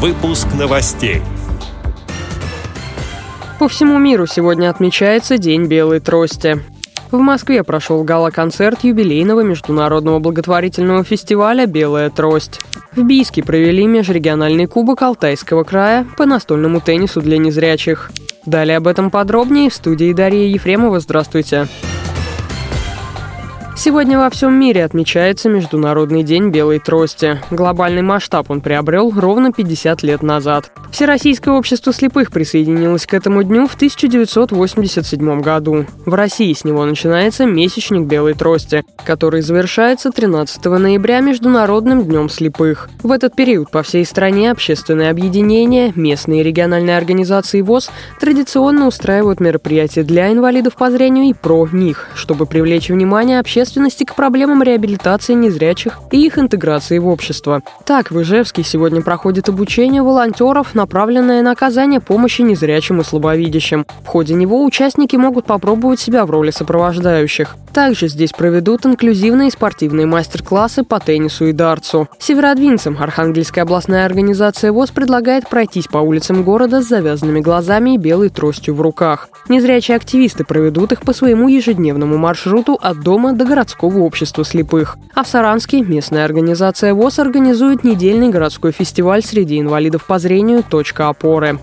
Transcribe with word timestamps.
Выпуск 0.00 0.46
новостей. 0.56 1.22
По 3.58 3.66
всему 3.66 3.98
миру 3.98 4.28
сегодня 4.28 4.70
отмечается 4.70 5.38
День 5.38 5.66
белой 5.66 5.98
трости. 5.98 6.62
В 7.10 7.18
Москве 7.18 7.64
прошел 7.64 8.04
гала-концерт 8.04 8.84
юбилейного 8.84 9.40
международного 9.40 10.20
благотворительного 10.20 11.02
фестиваля 11.02 11.66
«Белая 11.66 12.10
трость». 12.10 12.60
В 12.94 13.02
Бийске 13.02 13.42
провели 13.42 13.88
межрегиональный 13.88 14.66
кубок 14.66 15.02
Алтайского 15.02 15.64
края 15.64 16.06
по 16.16 16.26
настольному 16.26 16.80
теннису 16.80 17.20
для 17.20 17.38
незрячих. 17.38 18.12
Далее 18.46 18.76
об 18.76 18.86
этом 18.86 19.10
подробнее 19.10 19.68
в 19.68 19.74
студии 19.74 20.12
Дарья 20.12 20.46
Ефремова. 20.46 21.00
Здравствуйте. 21.00 21.64
Здравствуйте. 21.64 21.97
Сегодня 23.78 24.18
во 24.18 24.28
всем 24.28 24.54
мире 24.54 24.84
отмечается 24.84 25.48
Международный 25.48 26.24
день 26.24 26.50
белой 26.50 26.80
трости. 26.80 27.40
Глобальный 27.52 28.02
масштаб 28.02 28.50
он 28.50 28.60
приобрел 28.60 29.12
ровно 29.16 29.52
50 29.52 30.02
лет 30.02 30.20
назад. 30.20 30.72
Всероссийское 30.90 31.54
общество 31.54 31.92
слепых 31.92 32.32
присоединилось 32.32 33.06
к 33.06 33.14
этому 33.14 33.44
дню 33.44 33.68
в 33.68 33.76
1987 33.76 35.40
году. 35.42 35.86
В 36.04 36.14
России 36.14 36.52
с 36.52 36.64
него 36.64 36.84
начинается 36.84 37.46
месячник 37.46 38.08
белой 38.08 38.34
трости, 38.34 38.84
который 39.06 39.42
завершается 39.42 40.10
13 40.10 40.64
ноября 40.64 41.20
Международным 41.20 42.02
днем 42.04 42.28
слепых. 42.28 42.90
В 43.04 43.12
этот 43.12 43.36
период 43.36 43.70
по 43.70 43.84
всей 43.84 44.04
стране 44.04 44.50
общественные 44.50 45.10
объединения, 45.10 45.92
местные 45.94 46.40
и 46.40 46.44
региональные 46.44 46.96
организации 46.96 47.60
ВОЗ 47.60 47.92
традиционно 48.18 48.88
устраивают 48.88 49.38
мероприятия 49.38 50.02
для 50.02 50.32
инвалидов 50.32 50.74
по 50.74 50.90
зрению 50.90 51.26
и 51.26 51.32
про 51.32 51.68
них, 51.70 52.08
чтобы 52.16 52.46
привлечь 52.46 52.88
внимание 52.88 53.38
общественных 53.38 53.67
общественности 53.68 54.04
к 54.04 54.14
проблемам 54.14 54.62
реабилитации 54.62 55.34
незрячих 55.34 56.00
и 56.10 56.24
их 56.24 56.38
интеграции 56.38 56.98
в 56.98 57.06
общество. 57.06 57.60
Так, 57.84 58.10
в 58.10 58.22
Ижевске 58.22 58.62
сегодня 58.62 59.02
проходит 59.02 59.50
обучение 59.50 60.02
волонтеров, 60.02 60.74
направленное 60.74 61.42
на 61.42 61.52
оказание 61.52 62.00
помощи 62.00 62.40
незрячим 62.40 63.02
и 63.02 63.04
слабовидящим. 63.04 63.84
В 64.04 64.06
ходе 64.06 64.32
него 64.32 64.64
участники 64.64 65.16
могут 65.16 65.44
попробовать 65.44 66.00
себя 66.00 66.24
в 66.24 66.30
роли 66.30 66.50
сопровождающих. 66.50 67.56
Также 67.72 68.08
здесь 68.08 68.32
проведут 68.32 68.86
инклюзивные 68.86 69.50
спортивные 69.50 70.06
мастер-классы 70.06 70.82
по 70.82 71.00
теннису 71.00 71.46
и 71.46 71.52
дартсу. 71.52 72.08
Северодвинцам 72.18 72.96
Архангельская 73.00 73.64
областная 73.64 74.06
организация 74.06 74.72
ВОЗ 74.72 74.90
предлагает 74.90 75.48
пройтись 75.48 75.86
по 75.86 75.98
улицам 75.98 76.42
города 76.42 76.82
с 76.82 76.88
завязанными 76.88 77.40
глазами 77.40 77.94
и 77.94 77.98
белой 77.98 78.30
тростью 78.30 78.74
в 78.74 78.80
руках. 78.80 79.28
Незрячие 79.48 79.96
активисты 79.96 80.44
проведут 80.44 80.92
их 80.92 81.00
по 81.00 81.12
своему 81.12 81.48
ежедневному 81.48 82.18
маршруту 82.18 82.78
от 82.80 83.00
дома 83.00 83.32
до 83.32 83.44
городского 83.44 83.98
общества 83.98 84.44
слепых. 84.44 84.96
А 85.14 85.22
в 85.22 85.28
Саранске 85.28 85.82
местная 85.82 86.24
организация 86.24 86.94
ВОЗ 86.94 87.20
организует 87.20 87.84
недельный 87.84 88.28
городской 88.28 88.72
фестиваль 88.72 89.22
среди 89.22 89.60
инвалидов 89.60 90.06
по 90.06 90.18
зрению 90.18 90.62
«Точка 90.62 91.08
опоры» 91.08 91.58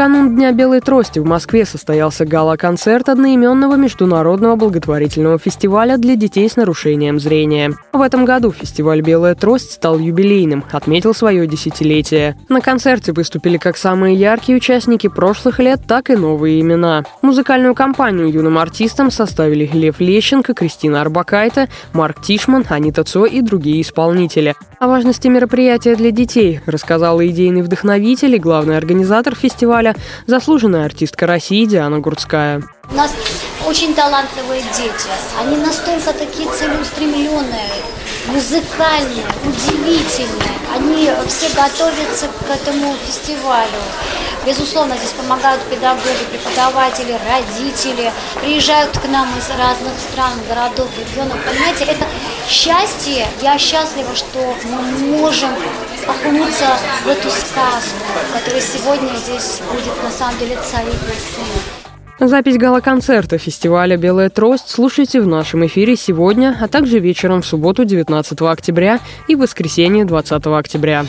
канун 0.00 0.34
Дня 0.34 0.52
Белой 0.52 0.80
Трости 0.80 1.18
в 1.18 1.26
Москве 1.26 1.66
состоялся 1.66 2.24
гала-концерт 2.24 3.10
одноименного 3.10 3.74
международного 3.74 4.56
благотворительного 4.56 5.38
фестиваля 5.38 5.98
для 5.98 6.16
детей 6.16 6.48
с 6.48 6.56
нарушением 6.56 7.20
зрения. 7.20 7.74
В 7.92 8.00
этом 8.00 8.24
году 8.24 8.50
фестиваль 8.50 9.02
«Белая 9.02 9.34
трость» 9.34 9.72
стал 9.72 9.98
юбилейным, 9.98 10.64
отметил 10.72 11.12
свое 11.12 11.46
десятилетие. 11.46 12.38
На 12.48 12.62
концерте 12.62 13.12
выступили 13.12 13.58
как 13.58 13.76
самые 13.76 14.14
яркие 14.14 14.56
участники 14.56 15.06
прошлых 15.06 15.58
лет, 15.58 15.82
так 15.86 16.08
и 16.08 16.16
новые 16.16 16.62
имена. 16.62 17.04
Музыкальную 17.20 17.74
компанию 17.74 18.32
юным 18.32 18.56
артистам 18.56 19.10
составили 19.10 19.68
Лев 19.70 20.00
Лещенко, 20.00 20.54
Кристина 20.54 21.02
Арбакайте, 21.02 21.68
Марк 21.92 22.22
Тишман, 22.22 22.64
Анита 22.70 23.04
Цо 23.04 23.26
и 23.26 23.42
другие 23.42 23.82
исполнители. 23.82 24.54
О 24.78 24.88
важности 24.88 25.28
мероприятия 25.28 25.94
для 25.94 26.10
детей 26.10 26.60
рассказала 26.64 27.26
идейный 27.28 27.60
вдохновитель 27.60 28.36
и 28.36 28.38
главный 28.38 28.78
организатор 28.78 29.34
фестиваля 29.34 29.89
фестиваля 29.90 29.94
заслуженная 30.26 30.84
артистка 30.84 31.26
России 31.26 31.64
Диана 31.64 31.98
Гурцкая. 31.98 32.62
У 32.90 32.94
нас 32.94 33.12
очень 33.66 33.94
талантливые 33.94 34.62
дети. 34.76 35.08
Они 35.38 35.56
настолько 35.56 36.12
такие 36.12 36.48
целеустремленные, 36.50 37.70
музыкальные, 38.28 39.24
удивительные. 39.44 40.58
Они 40.74 41.10
все 41.26 41.48
готовятся 41.54 42.26
к 42.26 42.50
этому 42.50 42.94
фестивалю. 43.06 43.80
Безусловно, 44.46 44.96
здесь 44.96 45.12
помогают 45.12 45.60
педагоги, 45.64 46.24
преподаватели, 46.32 47.14
родители. 47.28 48.10
Приезжают 48.40 48.96
к 48.96 49.06
нам 49.08 49.28
из 49.36 49.48
разных 49.50 49.92
стран, 50.10 50.32
городов, 50.48 50.88
регионов. 50.98 51.36
Понимаете, 51.44 51.84
это 51.84 52.06
счастье. 52.48 53.26
Я 53.42 53.58
счастлива, 53.58 54.14
что 54.14 54.54
мы 54.64 55.18
можем 55.18 55.50
окунуться 56.06 56.78
в 57.04 57.08
эту 57.08 57.28
сказку, 57.30 58.06
которая 58.32 58.62
сегодня 58.62 59.10
здесь 59.16 59.60
будет 59.70 60.02
на 60.02 60.10
самом 60.10 60.38
деле 60.38 60.56
царить 60.56 61.02
на 61.02 61.14
сцене. 61.14 61.60
Запись 62.18 62.58
гала-концерта 62.58 63.38
фестиваля 63.38 63.96
«Белая 63.96 64.28
трость» 64.28 64.68
слушайте 64.68 65.20
в 65.20 65.26
нашем 65.26 65.66
эфире 65.66 65.96
сегодня, 65.96 66.56
а 66.60 66.68
также 66.68 66.98
вечером 66.98 67.40
в 67.40 67.46
субботу 67.46 67.84
19 67.84 68.42
октября 68.42 69.00
и 69.26 69.36
воскресенье 69.36 70.04
20 70.04 70.46
октября. 70.46 71.06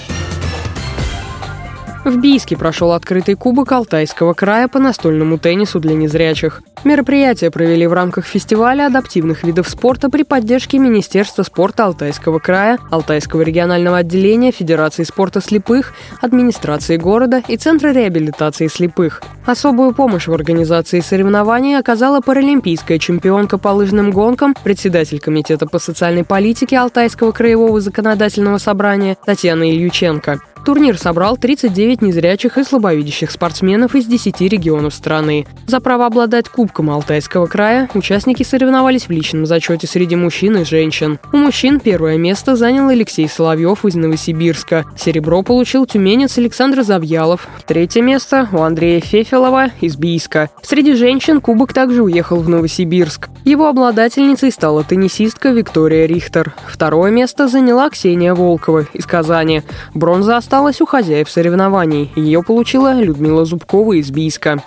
В 2.03 2.17
Бийске 2.17 2.57
прошел 2.57 2.93
открытый 2.93 3.35
кубок 3.35 3.71
Алтайского 3.71 4.33
края 4.33 4.67
по 4.67 4.79
настольному 4.79 5.37
теннису 5.37 5.79
для 5.79 5.93
незрячих. 5.93 6.63
Мероприятие 6.83 7.51
провели 7.51 7.85
в 7.85 7.93
рамках 7.93 8.25
фестиваля 8.25 8.87
адаптивных 8.87 9.43
видов 9.43 9.69
спорта 9.69 10.09
при 10.09 10.23
поддержке 10.23 10.79
Министерства 10.79 11.43
спорта 11.43 11.85
Алтайского 11.85 12.39
края, 12.39 12.79
Алтайского 12.89 13.43
регионального 13.43 13.97
отделения 13.97 14.51
Федерации 14.51 15.03
спорта 15.03 15.41
слепых, 15.41 15.93
администрации 16.21 16.97
города 16.97 17.43
и 17.47 17.55
Центра 17.55 17.89
реабилитации 17.89 18.65
слепых. 18.65 19.21
Особую 19.45 19.93
помощь 19.93 20.27
в 20.27 20.33
организации 20.33 21.01
соревнований 21.01 21.77
оказала 21.77 22.19
паралимпийская 22.19 22.97
чемпионка 22.97 23.59
по 23.59 23.69
лыжным 23.69 24.09
гонкам, 24.09 24.55
председатель 24.63 25.19
Комитета 25.19 25.67
по 25.67 25.77
социальной 25.77 26.23
политике 26.23 26.79
Алтайского 26.79 27.31
краевого 27.31 27.79
законодательного 27.79 28.57
собрания 28.57 29.17
Татьяна 29.23 29.69
Ильюченко. 29.69 30.41
Турнир 30.65 30.97
собрал 30.97 31.37
39 31.37 32.01
незрячих 32.03 32.57
и 32.57 32.63
слабовидящих 32.63 33.31
спортсменов 33.31 33.95
из 33.95 34.05
10 34.05 34.41
регионов 34.41 34.93
страны. 34.93 35.47
За 35.65 35.79
право 35.79 36.05
обладать 36.05 36.49
Кубком 36.49 36.91
Алтайского 36.91 37.47
края 37.47 37.89
участники 37.95 38.43
соревновались 38.43 39.07
в 39.07 39.11
личном 39.11 39.45
зачете 39.45 39.87
среди 39.87 40.15
мужчин 40.15 40.57
и 40.57 40.63
женщин. 40.63 41.19
У 41.33 41.37
мужчин 41.37 41.79
первое 41.79 42.17
место 42.17 42.55
занял 42.55 42.89
Алексей 42.89 43.27
Соловьев 43.27 43.85
из 43.85 43.95
Новосибирска. 43.95 44.85
Серебро 44.95 45.41
получил 45.41 45.85
тюменец 45.85 46.37
Александр 46.37 46.83
Завьялов. 46.83 47.47
Третье 47.65 48.01
место 48.01 48.47
у 48.51 48.59
Андрея 48.61 49.01
Фефелова 49.01 49.71
из 49.81 49.95
Бийска. 49.95 50.49
Среди 50.61 50.93
женщин 50.93 51.41
Кубок 51.41 51.73
также 51.73 52.03
уехал 52.03 52.37
в 52.37 52.49
Новосибирск. 52.49 53.29
Его 53.45 53.67
обладательницей 53.67 54.51
стала 54.51 54.83
теннисистка 54.83 55.49
Виктория 55.49 56.05
Рихтер. 56.05 56.53
Второе 56.67 57.09
место 57.09 57.47
заняла 57.47 57.89
Ксения 57.89 58.35
Волкова 58.35 58.85
из 58.93 59.05
Казани. 59.07 59.63
Бронза 59.95 60.37
осталась 60.51 60.81
у 60.81 60.85
хозяев 60.85 61.29
соревнований. 61.29 62.11
Ее 62.17 62.43
получила 62.43 62.99
Людмила 62.99 63.45
Зубкова 63.45 63.93
из 63.93 64.11
Бийска. 64.11 64.61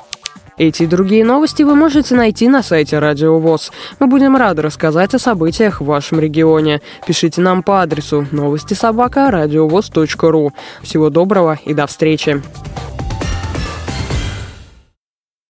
Эти 0.56 0.84
и 0.84 0.86
другие 0.86 1.26
новости 1.26 1.62
вы 1.62 1.74
можете 1.74 2.14
найти 2.14 2.48
на 2.48 2.62
сайте 2.62 2.98
Радио 2.98 3.38
ВОЗ. 3.38 3.70
Мы 4.00 4.06
будем 4.06 4.34
рады 4.34 4.62
рассказать 4.62 5.14
о 5.14 5.18
событиях 5.18 5.82
в 5.82 5.84
вашем 5.84 6.20
регионе. 6.20 6.80
Пишите 7.06 7.42
нам 7.42 7.62
по 7.62 7.82
адресу 7.82 8.26
новости 8.30 8.72
собака 8.72 9.30
ру. 10.30 10.54
Всего 10.82 11.10
доброго 11.10 11.58
и 11.66 11.74
до 11.74 11.86
встречи. 11.86 12.40